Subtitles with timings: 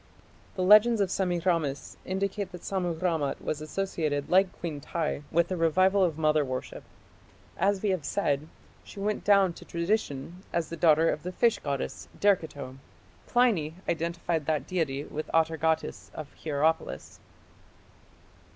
[0.55, 5.55] The legends of Semiramis indicate that Sammu rammat was associated like Queen Tiy with the
[5.57, 6.83] revival of mother worship.
[7.55, 8.47] As we have said,
[8.83, 12.77] she went down to tradition as the daughter of the fish goddess, Derceto.
[13.27, 17.19] Pliny identified that deity with Atargatis of Hierapolis.